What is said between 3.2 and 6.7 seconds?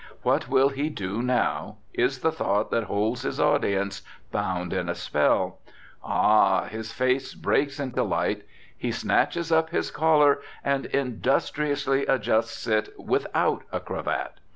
his audience bound in a spell. Ah!